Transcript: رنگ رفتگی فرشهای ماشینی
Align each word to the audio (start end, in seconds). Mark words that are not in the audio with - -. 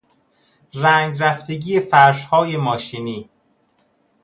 رنگ 0.73 1.17
رفتگی 1.19 1.79
فرشهای 1.79 2.57
ماشینی 2.57 3.29